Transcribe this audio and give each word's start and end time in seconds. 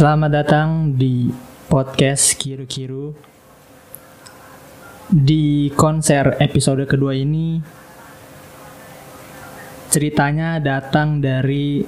Selamat 0.00 0.32
datang 0.32 0.96
di 0.96 1.28
podcast 1.68 2.32
Kiru 2.40 2.64
Kiru. 2.64 3.12
Di 5.12 5.68
konser 5.76 6.40
episode 6.40 6.88
kedua 6.88 7.12
ini 7.12 7.60
ceritanya 9.92 10.56
datang 10.56 11.20
dari 11.20 11.84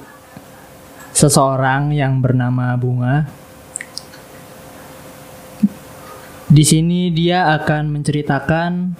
seseorang 1.16 1.96
yang 1.96 2.20
bernama 2.20 2.76
Bunga. 2.76 3.24
Di 6.52 6.64
sini 6.68 7.08
dia 7.16 7.48
akan 7.56 7.96
menceritakan 7.96 8.92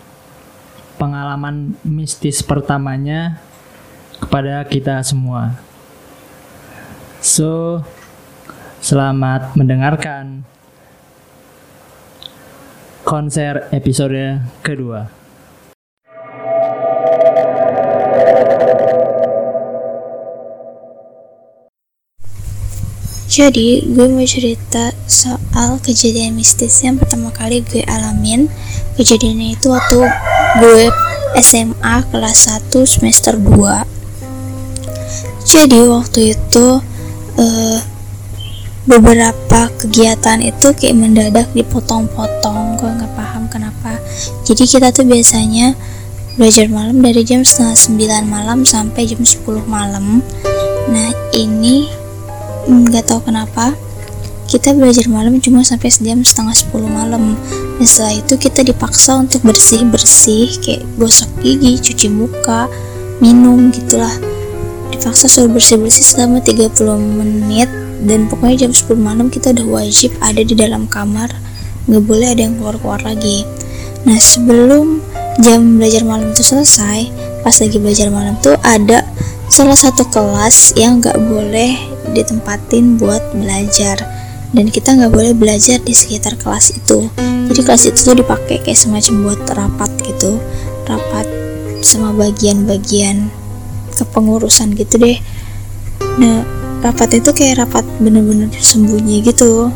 pengalaman 0.96 1.76
mistis 1.84 2.40
pertamanya 2.40 3.44
kepada 4.24 4.64
kita 4.64 5.04
semua. 5.04 5.60
So, 7.20 7.84
selamat 8.82 9.54
mendengarkan 9.54 10.42
konser 13.06 13.70
episode 13.70 14.42
kedua. 14.58 15.06
Jadi 23.30 23.86
gue 23.86 24.06
mau 24.12 24.26
cerita 24.28 24.92
soal 25.08 25.78
kejadian 25.80 26.36
mistis 26.36 26.84
yang 26.84 27.00
pertama 27.00 27.32
kali 27.32 27.64
gue 27.64 27.80
alamin 27.88 28.44
Kejadiannya 29.00 29.56
itu 29.56 29.72
waktu 29.72 30.04
gue 30.60 30.92
SMA 31.40 31.96
kelas 32.12 32.60
1 32.68 32.68
semester 32.84 33.40
2 33.40 33.88
Jadi 35.48 35.80
waktu 35.88 36.36
itu 36.36 36.84
uh, 37.40 37.80
beberapa 38.82 39.70
kegiatan 39.78 40.42
itu 40.42 40.74
kayak 40.74 40.98
mendadak 40.98 41.46
dipotong-potong 41.54 42.74
Gue 42.78 42.90
gak 42.98 43.14
paham 43.14 43.46
kenapa. 43.46 43.94
Jadi 44.42 44.66
kita 44.66 44.90
tuh 44.90 45.06
biasanya 45.06 45.78
belajar 46.34 46.66
malam 46.66 46.98
dari 46.98 47.22
jam 47.22 47.46
setengah 47.46 47.76
9 48.24 48.26
malam 48.26 48.66
sampai 48.66 49.06
jam 49.06 49.22
10 49.22 49.62
malam. 49.70 50.18
Nah 50.90 51.10
ini 51.36 51.86
nggak 52.62 53.10
tahu 53.10 53.26
kenapa 53.26 53.74
kita 54.46 54.76
belajar 54.76 55.08
malam 55.08 55.40
cuma 55.40 55.64
sampai 55.64 55.88
jam 55.88 56.20
setengah 56.20 56.52
sepuluh 56.52 56.90
malam. 56.90 57.40
Dan 57.80 57.86
setelah 57.88 58.20
itu 58.20 58.34
kita 58.36 58.60
dipaksa 58.60 59.16
untuk 59.16 59.40
bersih 59.48 59.80
bersih 59.88 60.52
kayak 60.60 60.84
gosok 61.00 61.30
gigi 61.40 61.80
cuci 61.80 62.08
muka 62.12 62.68
minum 63.24 63.72
gitulah. 63.72 64.12
Dipaksa 64.92 65.24
suruh 65.24 65.48
bersih 65.48 65.80
bersih 65.80 66.04
selama 66.04 66.44
30 66.44 66.68
menit 67.16 67.81
dan 68.02 68.26
pokoknya 68.26 68.66
jam 68.66 68.72
10 68.74 68.98
malam 68.98 69.26
kita 69.30 69.54
udah 69.54 69.66
wajib 69.82 70.10
ada 70.18 70.42
di 70.42 70.54
dalam 70.58 70.90
kamar. 70.90 71.30
Nggak 71.86 72.04
boleh 72.06 72.28
ada 72.34 72.42
yang 72.46 72.54
keluar 72.58 72.76
keluar 72.78 73.00
lagi. 73.02 73.46
Nah 74.06 74.18
sebelum 74.18 74.98
jam 75.38 75.78
belajar 75.78 76.02
malam 76.02 76.34
itu 76.34 76.42
selesai 76.42 77.08
pas 77.42 77.54
lagi 77.58 77.78
belajar 77.78 78.10
malam 78.10 78.38
tuh 78.38 78.54
ada 78.62 79.02
salah 79.50 79.78
satu 79.78 80.06
kelas 80.10 80.74
yang 80.78 80.98
nggak 81.02 81.18
boleh 81.18 81.78
ditempatin 82.10 82.98
buat 82.98 83.22
belajar. 83.34 83.98
Dan 84.52 84.68
kita 84.68 84.92
nggak 84.92 85.12
boleh 85.16 85.32
belajar 85.32 85.80
di 85.80 85.96
sekitar 85.96 86.36
kelas 86.36 86.76
itu. 86.76 87.08
Jadi 87.48 87.60
kelas 87.64 87.88
itu 87.88 87.98
tuh 88.04 88.20
dipakai 88.20 88.60
kayak 88.60 88.76
semacam 88.76 89.14
buat 89.24 89.40
rapat 89.48 89.90
gitu. 90.04 90.36
Rapat 90.84 91.24
sama 91.80 92.12
bagian-bagian 92.12 93.32
kepengurusan 93.96 94.76
gitu 94.76 95.00
deh. 95.00 95.16
Nah 96.20 96.61
rapat 96.82 97.22
itu 97.22 97.30
kayak 97.30 97.62
rapat 97.62 97.86
bener-bener 98.02 98.50
sembunyi 98.58 99.22
gitu. 99.22 99.70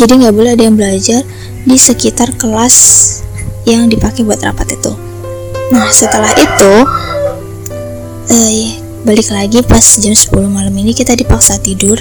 Jadi 0.00 0.24
nggak 0.24 0.34
boleh 0.34 0.56
ada 0.56 0.64
yang 0.64 0.80
belajar 0.80 1.20
di 1.68 1.76
sekitar 1.76 2.32
kelas 2.40 2.76
yang 3.68 3.86
dipakai 3.92 4.24
buat 4.24 4.40
rapat 4.40 4.80
itu. 4.80 4.92
Nah 5.70 5.86
setelah 5.92 6.32
itu 6.32 6.74
eh, 8.32 8.80
balik 9.04 9.28
lagi 9.28 9.60
pas 9.60 9.84
jam 10.00 10.16
10 10.16 10.32
malam 10.48 10.72
ini 10.72 10.96
kita 10.96 11.12
dipaksa 11.12 11.60
tidur. 11.60 12.00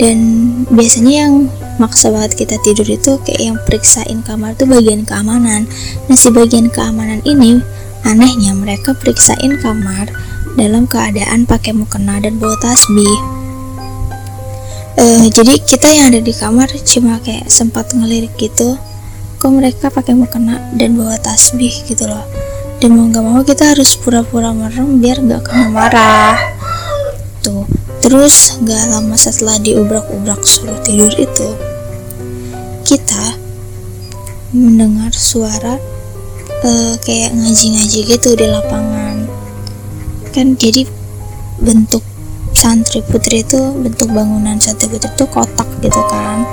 Dan 0.00 0.48
biasanya 0.72 1.28
yang 1.28 1.52
maksa 1.76 2.08
banget 2.08 2.32
kita 2.32 2.56
tidur 2.64 2.88
itu 2.88 3.20
kayak 3.20 3.42
yang 3.52 3.58
periksain 3.68 4.24
kamar 4.24 4.56
tuh 4.56 4.64
bagian 4.64 5.04
keamanan. 5.04 5.68
Nah 6.08 6.16
si 6.16 6.32
bagian 6.32 6.72
keamanan 6.72 7.20
ini 7.28 7.60
anehnya 8.08 8.56
mereka 8.56 8.96
periksain 8.96 9.60
kamar 9.60 10.08
dalam 10.56 10.88
keadaan 10.88 11.44
pakai 11.44 11.76
mukena 11.76 12.16
dan 12.16 12.40
bawa 12.40 12.56
tasbih 12.64 13.39
uh, 14.96 15.26
jadi 15.30 15.54
kita 15.62 15.86
yang 15.90 16.10
ada 16.10 16.22
di 16.24 16.34
kamar 16.34 16.70
cuma 16.82 17.20
kayak 17.22 17.46
sempat 17.46 17.92
ngelirik 17.94 18.34
gitu 18.40 18.74
kok 19.40 19.52
mereka 19.56 19.88
pakai 19.88 20.12
mukena 20.12 20.60
dan 20.76 21.00
bawa 21.00 21.16
tasbih 21.16 21.72
gitu 21.88 22.04
loh. 22.04 22.24
Dan 22.80 22.96
mau 22.96 23.08
gak 23.12 23.24
mau 23.24 23.40
kita 23.44 23.76
harus 23.76 23.92
pura-pura 23.96 24.52
merem 24.56 25.00
biar 25.00 25.20
gak 25.20 25.48
kena 25.48 25.68
marah. 25.72 26.36
Tuh 27.40 27.64
terus 28.04 28.60
gak 28.64 28.88
lama 28.92 29.16
setelah 29.16 29.56
diubrak-ubrak 29.60 30.40
suruh 30.44 30.76
tidur 30.84 31.12
itu 31.16 31.48
kita 32.84 33.36
mendengar 34.52 35.12
suara 35.14 35.76
uh, 36.64 36.94
kayak 37.00 37.32
ngaji-ngaji 37.32 38.00
gitu 38.16 38.36
di 38.36 38.46
lapangan. 38.48 39.24
Kan 40.36 40.56
jadi 40.60 40.84
bentuk 41.60 42.04
santri 42.60 43.00
putri 43.00 43.40
itu 43.40 43.56
bentuk 43.80 44.12
bangunan 44.12 44.60
santri 44.60 44.92
putri 44.92 45.08
itu 45.08 45.24
kotak 45.32 45.64
gitu 45.80 46.00
kan. 46.12 46.44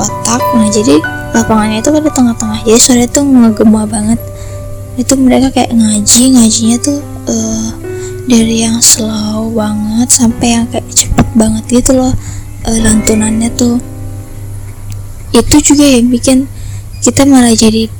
Kotak. 0.00 0.40
Nah 0.56 0.68
jadi 0.72 0.96
lapangannya 1.36 1.84
itu 1.84 1.92
kan 1.92 2.00
tengah-tengah. 2.08 2.60
Jadi 2.64 2.80
suara 2.80 3.04
itu 3.04 3.20
ngegema 3.20 3.84
banget. 3.84 4.16
Itu 4.96 5.20
mereka 5.20 5.52
kayak 5.52 5.76
ngaji. 5.76 6.22
Ngajinya 6.40 6.76
tuh 6.80 7.04
uh, 7.28 7.68
dari 8.24 8.64
yang 8.64 8.80
slow 8.80 9.52
banget 9.52 10.08
sampai 10.08 10.48
yang 10.56 10.64
kayak 10.72 10.88
cepet 10.88 11.28
banget 11.36 11.64
gitu 11.68 12.00
loh 12.00 12.12
uh, 12.64 12.78
lantunannya 12.80 13.52
tuh. 13.52 13.76
Itu 15.36 15.60
juga 15.60 15.84
yang 15.84 16.08
bikin 16.08 16.48
kita 17.04 17.28
malah 17.28 17.52
jadi 17.52 17.92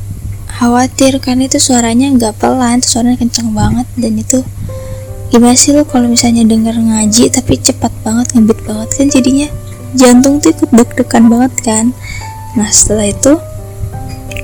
khawatir 0.49 1.21
kan 1.21 1.41
itu 1.41 1.57
suaranya 1.57 2.13
nggak 2.17 2.37
pelan 2.37 2.85
suaranya 2.85 3.17
kenceng 3.17 3.57
banget 3.57 3.89
dan 3.97 4.13
itu 4.21 4.45
gimana 5.31 5.55
sih 5.55 5.71
lo 5.71 5.87
kalau 5.87 6.11
misalnya 6.11 6.43
denger 6.43 6.75
ngaji 6.75 7.31
tapi 7.31 7.55
cepat 7.57 7.95
banget 8.03 8.35
ngebit 8.35 8.59
banget 8.67 8.89
kan 8.91 9.07
jadinya? 9.07 9.49
Jantung 9.95 10.43
tuh 10.43 10.51
ikut 10.55 10.71
deg-degan 10.75 11.31
banget 11.31 11.55
kan? 11.63 11.85
Nah 12.59 12.69
setelah 12.71 13.11
itu 13.11 13.39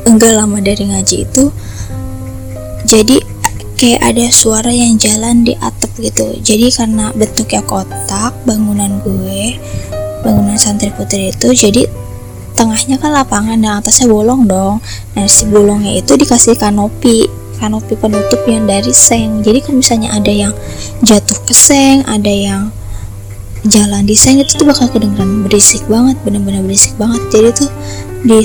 enggak 0.07 0.39
lama 0.39 0.63
dari 0.63 0.87
ngaji 0.87 1.27
itu 1.27 1.51
jadi 2.87 3.19
kayak 3.77 4.01
ada 4.01 4.25
suara 4.31 4.71
yang 4.71 4.95
jalan 4.97 5.43
di 5.43 5.59
atap 5.59 5.91
gitu. 5.99 6.39
Jadi 6.41 6.71
karena 6.71 7.11
bentuknya 7.13 7.61
kotak 7.67 8.33
bangunan 8.47 9.03
gue 9.03 9.59
bangunan 10.23 10.59
santri 10.59 10.91
putri 10.95 11.31
itu 11.31 11.51
jadi 11.55 11.87
tengahnya 12.57 12.97
kan 12.97 13.13
lapangan 13.13 13.59
dan 13.61 13.79
atasnya 13.83 14.09
bolong 14.09 14.49
dong. 14.49 14.81
Nah 15.19 15.27
si 15.27 15.45
bolongnya 15.51 15.99
itu 15.99 16.15
dikasih 16.15 16.57
kanopi 16.57 17.29
kanopi 17.59 17.97
penutup 17.97 18.41
yang 18.47 18.65
dari 18.69 18.93
seng. 18.93 19.43
Jadi 19.43 19.59
kalau 19.65 19.81
misalnya 19.81 20.11
ada 20.13 20.33
yang 20.33 20.53
jatuh 21.03 21.39
ke 21.45 21.55
seng 21.57 22.05
ada 22.09 22.31
yang 22.31 22.71
jalan 23.67 24.07
di 24.07 24.15
seng 24.15 24.39
itu 24.39 24.55
tuh 24.55 24.67
bakal 24.69 24.87
kedengeran 24.93 25.43
berisik 25.43 25.83
banget 25.91 26.15
bener-bener 26.23 26.63
berisik 26.63 26.95
banget. 27.01 27.21
Jadi 27.33 27.49
tuh 27.53 27.71
di 28.23 28.41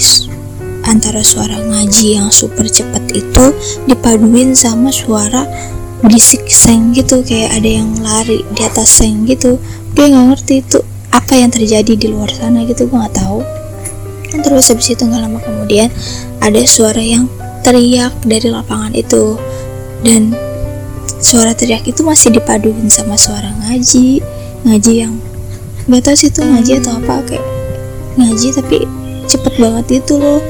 antara 0.89 1.21
suara 1.21 1.61
ngaji 1.61 2.17
yang 2.17 2.33
super 2.33 2.65
cepat 2.65 3.05
itu 3.13 3.45
dipaduin 3.85 4.57
sama 4.57 4.89
suara 4.89 5.45
berisik 6.01 6.49
seng 6.49 6.95
gitu. 6.97 7.21
Kayak 7.21 7.61
ada 7.61 7.69
yang 7.69 7.89
lari 8.01 8.41
di 8.57 8.61
atas 8.65 9.01
seng 9.01 9.29
gitu. 9.29 9.61
Gue 9.93 10.05
nggak 10.09 10.25
ngerti 10.33 10.53
itu 10.65 10.79
apa 11.11 11.35
yang 11.35 11.51
terjadi 11.51 11.93
di 11.93 12.07
luar 12.07 12.31
sana 12.31 12.63
gitu 12.65 12.87
gue 12.87 12.97
nggak 12.97 13.15
tahu. 13.15 13.45
Terus 14.31 14.71
habis 14.71 14.87
itu 14.89 15.03
nggak 15.03 15.21
lama 15.21 15.39
kemudian 15.43 15.91
ada 16.41 16.63
suara 16.65 17.03
yang 17.03 17.27
teriak 17.61 18.13
dari 18.25 18.47
lapangan 18.49 18.93
itu. 18.93 19.37
Dan 20.01 20.33
suara 21.21 21.53
teriak 21.53 21.85
itu 21.85 22.01
masih 22.01 22.33
dipaduin 22.33 22.89
sama 22.89 23.15
suara 23.15 23.53
ngaji. 23.63 24.21
Ngaji 24.65 24.93
yang 24.93 25.17
nggak 25.89 26.01
tahu 26.05 26.15
sih 26.17 26.29
itu 26.29 26.41
ngaji 26.45 26.71
atau 26.77 26.93
apa 27.01 27.15
kayak 27.25 27.45
ngaji 28.15 28.47
tapi 28.53 28.77
cepet 29.25 29.53
banget 29.57 30.03
itu 30.03 30.13
loh 30.17 30.41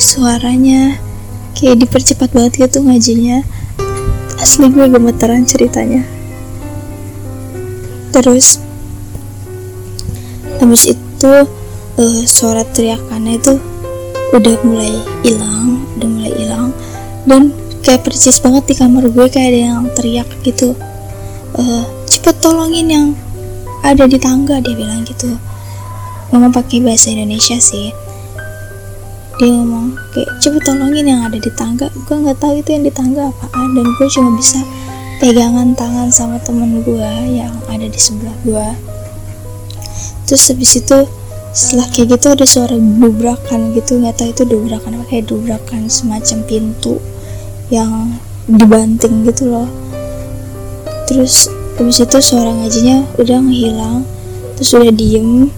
suaranya. 0.00 1.00
Kayak 1.56 1.88
dipercepat 1.88 2.36
banget 2.36 2.68
gitu 2.68 2.84
ngajinya. 2.84 3.40
Asli 4.36 4.68
gue 4.68 4.86
gemeteran 4.92 5.48
ceritanya. 5.48 6.04
Terus 8.12 8.60
habis 10.60 10.88
itu 10.88 11.32
uh, 11.96 12.22
suara 12.28 12.64
teriakannya 12.64 13.40
itu 13.40 13.56
udah 14.34 14.56
mulai 14.66 14.94
hilang 15.22 15.82
udah 15.96 16.08
mulai 16.08 16.32
hilang. 16.34 16.70
Dan 17.26 17.50
kayak 17.82 18.06
persis 18.06 18.38
banget 18.38 18.66
di 18.70 18.74
kamar 18.78 19.06
gue 19.10 19.26
kayak 19.30 19.48
ada 19.50 19.60
yang 19.72 19.82
teriak 19.94 20.28
gitu. 20.46 20.74
Uh, 21.56 21.84
cepet 22.06 22.36
tolongin 22.42 22.86
yang 22.86 23.06
ada 23.82 24.04
di 24.06 24.18
tangga 24.18 24.58
dia 24.62 24.74
bilang 24.74 25.02
gitu. 25.06 25.34
Ngomong 26.34 26.52
pakai 26.52 26.82
bahasa 26.82 27.10
Indonesia 27.14 27.56
sih. 27.58 27.90
Dia 29.36 29.52
ngomong 29.52 29.94
kayak 30.16 30.30
coba 30.40 30.58
tolongin 30.64 31.06
yang 31.06 31.20
ada 31.26 31.38
di 31.38 31.50
tangga. 31.54 31.86
Gue 32.06 32.16
nggak 32.18 32.38
tahu 32.40 32.60
itu 32.60 32.68
yang 32.72 32.84
di 32.84 32.92
tangga 32.92 33.30
apaan 33.30 33.74
dan 33.74 33.86
gue 33.86 34.06
cuma 34.10 34.30
bisa 34.34 34.60
pegangan 35.16 35.72
tangan 35.72 36.12
sama 36.12 36.36
temen 36.44 36.84
gue 36.84 37.12
yang 37.32 37.52
ada 37.72 37.88
di 37.88 37.96
sebelah 37.96 38.36
gue 38.44 38.68
terus 40.28 40.44
habis 40.50 40.76
itu 40.76 40.98
setelah 41.56 41.88
kayak 41.88 42.20
gitu 42.20 42.26
ada 42.36 42.44
suara 42.44 42.76
dubrakan 42.76 43.72
gitu 43.72 43.96
nggak 43.96 44.20
tahu 44.20 44.28
itu 44.28 44.44
dubrakan 44.44 45.00
apa 45.00 45.04
kayak 45.08 45.24
dubrakan 45.24 45.88
semacam 45.88 46.44
pintu 46.44 47.00
yang 47.72 48.20
dibanting 48.44 49.24
gitu 49.24 49.48
loh. 49.48 49.68
Terus 51.08 51.48
habis 51.80 51.96
itu 51.96 52.18
suara 52.20 52.52
ngajinya 52.52 53.08
udah 53.16 53.40
ngehilang 53.40 54.04
terus 54.60 54.76
udah 54.76 54.92
diem 54.92 55.48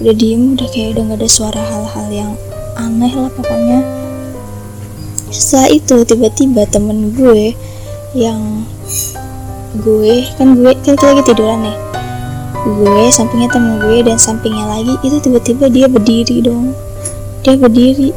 udah 0.00 0.14
diem 0.16 0.56
udah 0.56 0.68
kayak 0.72 0.96
udah 0.96 1.02
gak 1.12 1.20
ada 1.20 1.28
suara 1.28 1.60
hal-hal 1.60 2.06
yang 2.08 2.32
aneh 2.80 3.12
lah 3.12 3.28
pokoknya. 3.36 3.84
Setelah 5.28 5.68
itu 5.68 5.96
tiba-tiba 6.08 6.64
temen 6.64 7.12
gue 7.12 7.52
yang 8.16 8.64
gue 9.84 10.24
kan 10.40 10.56
gue 10.56 10.72
kan 10.80 10.96
lagi 10.96 11.22
tiduran 11.28 11.60
nih 11.68 11.91
gue 12.62 13.10
sampingnya 13.10 13.50
temen 13.50 13.82
gue 13.82 14.06
dan 14.06 14.22
sampingnya 14.22 14.62
lagi 14.70 14.94
itu 15.02 15.18
tiba-tiba 15.18 15.66
dia 15.66 15.90
berdiri 15.90 16.38
dong. 16.46 16.70
Dia 17.42 17.58
berdiri 17.58 18.14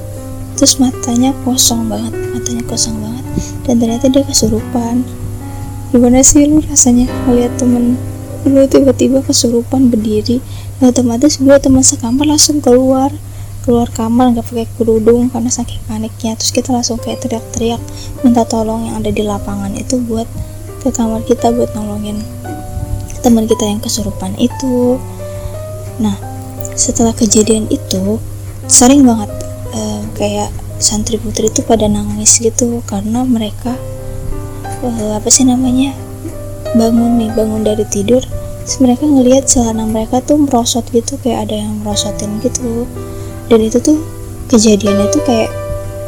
terus 0.53 0.77
matanya 0.77 1.33
kosong 1.41 1.89
banget 1.89 2.13
matanya 2.13 2.63
kosong 2.69 2.93
banget 3.01 3.25
dan 3.65 3.81
ternyata 3.81 4.05
dia 4.05 4.21
kesurupan. 4.21 5.01
Gimana 5.89 6.21
sih 6.21 6.45
lu 6.45 6.61
rasanya 6.61 7.09
melihat 7.25 7.57
temen? 7.57 7.97
Lu 8.45 8.61
tiba-tiba 8.69 9.25
kesurupan 9.25 9.89
berdiri 9.89 10.37
nah 10.77 10.93
otomatis 10.93 11.41
gue 11.41 11.57
teman 11.57 11.81
sekamar 11.81 12.29
langsung 12.29 12.61
keluar. 12.61 13.09
Keluar 13.65 13.89
kamar 13.89 14.29
nggak 14.29 14.45
pakai 14.45 14.69
kerudung 14.77 15.33
karena 15.33 15.49
saking 15.49 15.81
paniknya 15.89 16.37
terus 16.37 16.53
kita 16.53 16.69
langsung 16.69 17.01
kayak 17.01 17.17
teriak-teriak 17.25 17.81
minta 18.21 18.45
tolong 18.45 18.93
yang 18.93 19.01
ada 19.01 19.09
di 19.09 19.25
lapangan 19.25 19.73
itu 19.73 19.97
buat 20.05 20.29
ke 20.85 20.93
kamar 20.93 21.25
kita 21.25 21.49
buat 21.49 21.73
nolongin 21.73 22.21
teman 23.25 23.49
kita 23.49 23.65
yang 23.65 23.81
kesurupan 23.81 24.37
itu. 24.37 25.01
Nah 25.97 26.13
setelah 26.77 27.17
kejadian 27.17 27.65
itu 27.73 28.21
sering 28.69 29.01
banget 29.01 29.31
uh, 29.73 30.05
kayak 30.13 30.53
santri 30.77 31.17
putri 31.17 31.49
itu 31.49 31.65
pada 31.65 31.89
nangis 31.89 32.37
gitu 32.37 32.83
karena 32.85 33.25
mereka 33.25 33.73
uh, 34.83 35.11
apa 35.17 35.31
sih 35.31 35.47
namanya 35.47 35.95
bangun 36.75 37.15
nih 37.17 37.31
bangun 37.31 37.63
dari 37.63 37.87
tidur 37.87 38.19
terus 38.65 38.77
mereka 38.83 39.07
ngelihat 39.07 39.47
celana 39.47 39.87
mereka 39.87 40.19
tuh 40.21 40.41
merosot 40.41 40.83
gitu 40.91 41.15
kayak 41.21 41.49
ada 41.49 41.65
yang 41.65 41.81
merosotin 41.81 42.41
gitu. 42.45 42.85
Dan 43.45 43.61
itu 43.61 43.77
tuh 43.77 44.01
kejadiannya 44.49 45.07
tuh 45.13 45.21
kayak 45.25 45.49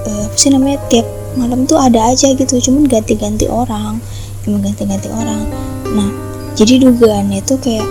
uh, 0.10 0.26
apa 0.26 0.36
sih 0.38 0.50
namanya 0.50 0.78
tiap 0.90 1.06
malam 1.38 1.70
tuh 1.70 1.78
ada 1.78 2.10
aja 2.10 2.34
gitu 2.34 2.58
cuman 2.58 2.90
ganti-ganti 2.90 3.46
orang 3.46 4.02
emang 4.50 4.62
ganti-ganti 4.66 5.10
orang. 5.14 5.46
Nah 5.94 6.27
jadi 6.58 6.90
dugaannya 6.90 7.46
itu 7.46 7.54
kayak 7.62 7.86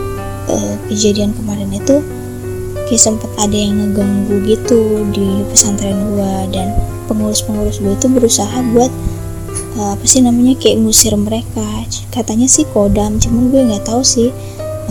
uh, 0.50 0.74
kejadian 0.90 1.30
kemarin 1.38 1.70
itu 1.70 2.02
kayak 2.90 3.02
sempat 3.02 3.30
ada 3.38 3.54
yang 3.54 3.78
ngeganggu 3.78 4.42
gitu 4.42 5.06
di 5.14 5.46
pesantren 5.54 5.94
gua 6.10 6.50
dan 6.50 6.74
pengurus-pengurus 7.06 7.78
gua 7.78 7.94
itu 7.94 8.10
berusaha 8.10 8.58
buat 8.74 8.90
uh, 9.78 9.94
apa 9.94 10.04
sih 10.04 10.18
namanya 10.18 10.58
kayak 10.58 10.82
ngusir 10.82 11.14
mereka. 11.14 11.62
Katanya 12.10 12.50
sih 12.50 12.66
kodam 12.74 13.22
cuman 13.22 13.52
gue 13.52 13.60
nggak 13.70 13.84
tahu 13.86 14.00
sih 14.00 14.32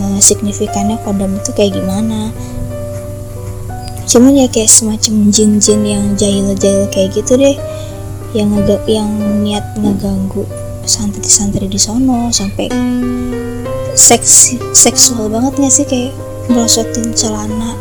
uh, 0.00 0.18
signifikannya 0.22 0.96
kodam 1.04 1.36
itu 1.36 1.50
kayak 1.52 1.76
gimana. 1.76 2.32
Cuman 4.06 4.38
ya 4.38 4.46
kayak 4.48 4.70
semacam 4.70 5.28
jin-jin 5.34 5.82
yang 5.82 6.04
jahil-jahil 6.14 6.86
kayak 6.94 7.12
gitu 7.12 7.34
deh 7.36 7.58
yang 8.32 8.54
yang 8.86 9.10
niat 9.42 9.64
ngeganggu 9.74 10.46
santri-santri 10.86 11.66
di 11.66 11.80
sono 11.80 12.30
sampai 12.30 12.70
seksi 13.96 14.60
seksual 14.76 15.32
banget 15.32 15.56
gak 15.56 15.72
sih 15.72 15.86
kayak 15.88 16.12
merosotin 16.52 17.16
celana 17.16 17.74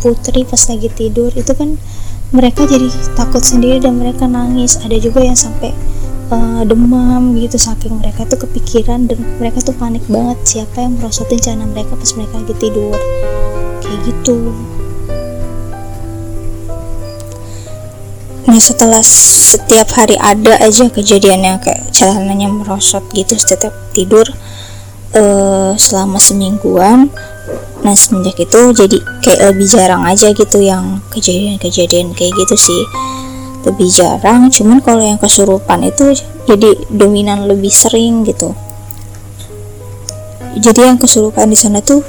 putri 0.00 0.44
pas 0.44 0.60
lagi 0.68 0.88
tidur. 0.92 1.32
Itu 1.32 1.52
kan 1.56 1.76
mereka 2.30 2.64
jadi 2.68 2.88
takut 3.16 3.42
sendiri 3.42 3.80
dan 3.80 4.00
mereka 4.00 4.28
nangis. 4.28 4.80
Ada 4.80 4.96
juga 5.00 5.24
yang 5.24 5.36
sampai 5.36 5.72
uh, 6.32 6.62
demam 6.64 7.36
gitu 7.36 7.56
saking 7.56 8.00
mereka 8.00 8.28
tuh 8.28 8.44
kepikiran 8.44 9.08
dan 9.08 9.18
mereka 9.40 9.60
tuh 9.64 9.76
panik 9.76 10.04
banget 10.08 10.38
siapa 10.44 10.84
yang 10.84 10.96
merosotin 11.00 11.40
celana 11.40 11.66
mereka 11.68 11.96
pas 11.96 12.10
mereka 12.16 12.34
lagi 12.40 12.54
tidur. 12.60 12.96
Kayak 13.80 13.98
gitu. 14.08 14.38
Nah 18.50 18.58
setelah 18.58 19.02
setiap 19.04 19.94
hari 19.94 20.18
ada 20.18 20.58
aja 20.58 20.90
kejadiannya 20.90 21.62
kayak 21.62 21.86
celananya 21.94 22.50
merosot 22.50 23.02
gitu 23.14 23.38
setiap 23.38 23.70
tidur 23.94 24.26
uh, 25.14 25.72
selama 25.74 26.18
semingguan. 26.20 27.10
Nah 27.80 27.96
semenjak 27.96 28.36
itu 28.36 28.60
jadi 28.76 28.98
kayak 29.24 29.40
lebih 29.54 29.66
jarang 29.72 30.04
aja 30.04 30.30
gitu 30.36 30.58
yang 30.60 31.00
kejadian-kejadian 31.10 32.12
kayak 32.12 32.32
gitu 32.36 32.56
sih. 32.56 32.82
Lebih 33.64 33.88
jarang 33.92 34.48
cuman 34.48 34.80
kalau 34.80 35.04
yang 35.04 35.20
kesurupan 35.20 35.84
itu 35.84 36.16
jadi 36.48 36.76
dominan 36.92 37.48
lebih 37.48 37.72
sering 37.72 38.24
gitu. 38.24 38.52
Jadi 40.60 40.80
yang 40.82 40.98
kesurupan 40.98 41.46
di 41.48 41.56
sana 41.56 41.78
tuh 41.80 42.02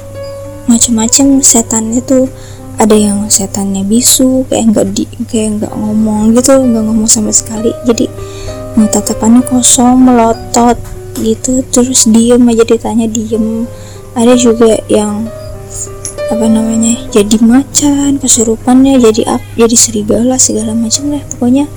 macam-macam 0.66 1.40
setannya 1.42 2.02
tuh 2.02 2.26
ada 2.80 2.96
yang 2.96 3.30
setannya 3.30 3.86
bisu 3.86 4.48
kayak 4.50 4.74
nggak 4.74 4.86
di 4.96 5.04
kayak 5.30 5.62
nggak 5.62 5.72
ngomong 5.76 6.34
gitu 6.34 6.58
nggak 6.58 6.82
ngomong 6.82 7.08
sama 7.08 7.30
sekali. 7.30 7.70
Jadi 7.86 8.08
tatapannya 8.92 9.46
kosong 9.46 10.04
melotot 10.04 10.74
gitu 11.20 11.64
terus 11.68 12.08
diem 12.08 12.42
aja 12.48 12.64
ditanya 12.64 13.06
diem. 13.08 13.68
Ada 14.12 14.36
juga 14.36 14.76
yang 14.92 15.28
apa 16.32 16.48
namanya 16.48 16.96
jadi 17.12 17.36
macan 17.44 18.16
kesurupannya 18.16 18.96
jadi 18.96 19.36
up 19.36 19.42
jadi 19.52 19.76
serigala 19.76 20.40
segala 20.40 20.72
macam 20.72 21.12
lah 21.12 21.20
pokoknya 21.28 21.68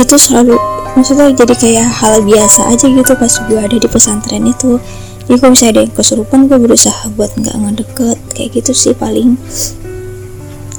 itu 0.00 0.16
selalu 0.16 0.56
maksudnya 0.96 1.28
jadi 1.32 1.54
kayak 1.56 1.88
hal 1.88 2.24
biasa 2.24 2.72
aja 2.72 2.88
gitu 2.88 3.12
pas 3.16 3.32
gue 3.48 3.58
ada 3.60 3.76
di 3.76 3.88
pesantren 3.88 4.44
itu. 4.48 4.80
Jadi 5.28 5.38
kalau 5.38 5.52
misalnya 5.54 5.72
ada 5.72 5.82
yang 5.86 5.94
kesurupan 5.94 6.40
gue 6.50 6.58
berusaha 6.58 7.04
buat 7.14 7.30
nggak 7.38 7.56
ngedeket 7.56 8.18
kayak 8.34 8.50
gitu 8.60 8.72
sih 8.74 8.94
paling. 8.96 9.38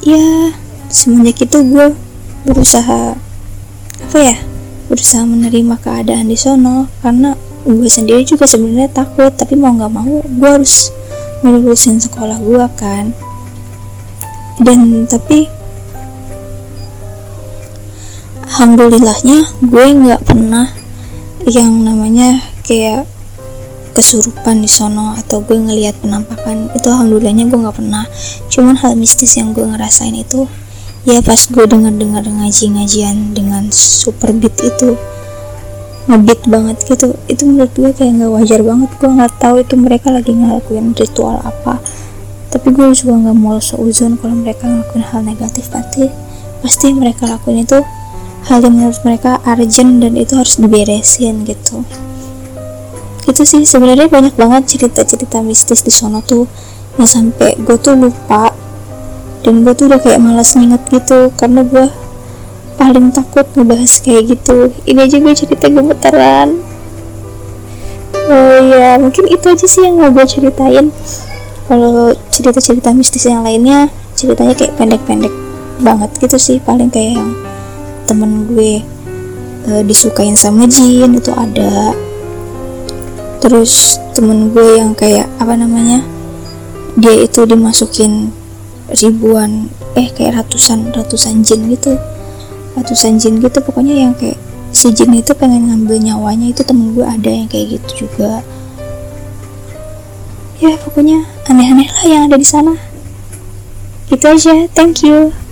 Ya 0.03 0.53
semenjak 0.91 1.41
itu 1.41 1.57
gue 1.63 1.95
berusaha 2.45 3.15
apa 4.03 4.17
ya 4.19 4.35
berusaha 4.93 5.25
menerima 5.25 5.81
keadaan 5.81 6.29
di 6.29 6.37
sono 6.37 6.85
karena 7.01 7.33
gue 7.65 7.89
sendiri 7.89 8.21
juga 8.21 8.45
sebenarnya 8.45 8.93
takut 8.93 9.33
tapi 9.33 9.57
mau 9.57 9.73
nggak 9.73 9.89
mau 9.89 10.21
gue 10.21 10.49
harus 10.53 10.93
melulusin 11.41 11.97
sekolah 11.97 12.37
gue 12.37 12.65
kan. 12.77 13.09
Dan 14.61 15.09
tapi 15.09 15.49
alhamdulillahnya 18.53 19.49
gue 19.65 19.85
nggak 20.05 20.21
pernah 20.29 20.69
yang 21.49 21.73
namanya 21.81 22.37
kayak 22.61 23.09
kesurupan 23.97 24.61
di 24.61 24.69
sono 24.69 25.17
atau 25.17 25.41
gue 25.41 25.57
ngelihat 25.57 25.97
penampakan. 26.05 26.69
Itu 26.77 26.93
alhamdulillahnya 26.93 27.49
gue 27.49 27.59
nggak 27.65 27.77
pernah. 27.81 28.05
Cuman 28.53 28.77
hal 28.77 28.93
mistis 28.93 29.41
yang 29.41 29.57
gue 29.57 29.65
ngerasain 29.65 30.13
itu 30.13 30.45
ya 31.03 31.19
pas 31.19 31.39
gue 31.51 31.65
dengar-dengar 31.67 32.23
ngaji-ngajian 32.23 33.35
dengan 33.35 33.67
super 33.75 34.31
beat 34.31 34.55
itu 34.63 34.95
ngebeat 36.07 36.41
banget 36.47 36.77
gitu. 36.83 37.15
Itu 37.31 37.47
menurut 37.47 37.71
gue 37.75 37.91
kayak 37.95 38.11
nggak 38.19 38.31
wajar 38.31 38.59
banget. 38.63 38.89
Gue 38.99 39.09
nggak 39.11 39.33
tahu 39.39 39.55
itu 39.63 39.75
mereka 39.79 40.11
lagi 40.11 40.31
ngelakuin 40.35 40.95
ritual 40.95 41.39
apa. 41.43 41.79
Tapi 42.51 42.67
gue 42.71 42.91
juga 42.95 43.13
nggak 43.19 43.37
mau 43.39 43.59
seuzon 43.59 44.19
kalau 44.19 44.35
mereka 44.35 44.67
ngelakuin 44.67 45.03
hal 45.03 45.21
negatif. 45.23 45.71
Pasti 45.71 46.07
pasti 46.63 46.95
mereka 46.95 47.27
lakuin 47.27 47.63
itu 47.67 47.79
hal 48.47 48.59
yang 48.63 48.75
menurut 48.75 48.99
mereka 49.07 49.39
urgent 49.47 50.03
dan 50.03 50.13
itu 50.19 50.33
harus 50.35 50.59
diberesin 50.59 51.47
gitu. 51.47 51.83
Itu 53.23 53.43
sih. 53.47 53.63
Sebenarnya 53.63 54.11
banyak 54.11 54.35
banget 54.35 54.75
cerita-cerita 54.75 55.39
mistis 55.39 55.83
di 55.83 55.91
sono 55.91 56.19
tuh. 56.19 56.47
Yang 56.99 57.09
sampai 57.15 57.57
gue 57.57 57.77
tuh 57.79 57.95
lupa 57.95 58.53
dan 59.43 59.67
gue 59.67 59.73
tuh 59.75 59.91
udah 59.91 59.99
kayak 59.99 60.23
malas 60.23 60.55
nginget 60.55 60.81
gitu 60.87 61.29
karena 61.35 61.67
gue 61.67 61.91
paling 62.79 63.11
takut 63.11 63.45
ngebahas 63.53 63.93
kayak 64.01 64.33
gitu. 64.33 64.71
Ini 64.87 65.05
aja 65.05 65.17
gue 65.19 65.33
cerita 65.35 65.67
gemetaran 65.67 66.73
oh 68.29 68.57
ya 68.71 68.95
mungkin 68.99 69.27
itu 69.27 69.45
aja 69.45 69.65
sih 69.67 69.83
yang 69.83 69.99
mau 69.99 70.11
gue 70.11 70.25
ceritain. 70.25 70.89
Kalau 71.63 72.11
cerita-cerita 72.27 72.91
mistis 72.91 73.23
yang 73.23 73.43
lainnya 73.43 73.87
ceritanya 74.19 74.53
kayak 74.53 74.75
pendek-pendek 74.75 75.33
banget 75.79 76.11
gitu 76.19 76.37
sih 76.37 76.57
paling 76.59 76.91
kayak 76.91 77.17
yang 77.17 77.31
temen 78.03 78.51
gue 78.51 78.83
e, 79.63 79.71
disukain 79.87 80.35
sama 80.35 80.67
jin 80.67 81.15
itu 81.15 81.31
ada. 81.31 81.95
Terus 83.39 83.99
temen 84.15 84.51
gue 84.51 84.79
yang 84.79 84.91
kayak 84.95 85.27
apa 85.39 85.55
namanya 85.55 86.03
dia 86.99 87.25
itu 87.25 87.47
dimasukin 87.47 88.29
ribuan 88.91 89.71
eh 89.95 90.09
kayak 90.11 90.43
ratusan 90.43 90.91
ratusan 90.91 91.45
jin 91.45 91.69
gitu. 91.71 91.95
Ratusan 92.73 93.21
jin 93.21 93.39
gitu 93.39 93.59
pokoknya 93.61 93.95
yang 94.07 94.13
kayak 94.17 94.39
si 94.73 94.89
jin 94.89 95.13
itu 95.13 95.31
pengen 95.37 95.69
ngambil 95.69 96.01
nyawanya 96.01 96.49
itu 96.49 96.65
temen 96.65 96.97
gue 96.97 97.05
ada 97.05 97.29
yang 97.29 97.45
kayak 97.45 97.79
gitu 97.79 98.07
juga. 98.07 98.41
Ya 100.57 100.73
pokoknya 100.79 101.27
aneh-aneh 101.45 101.89
lah 101.91 102.05
yang 102.07 102.23
ada 102.31 102.39
di 102.39 102.47
sana. 102.47 102.73
Gitu 104.09 104.25
aja 104.25 104.67
thank 104.73 105.05
you 105.05 105.42